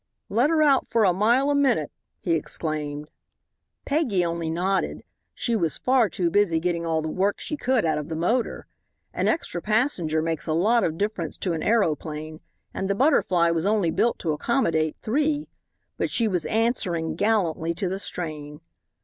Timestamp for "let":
0.29-0.49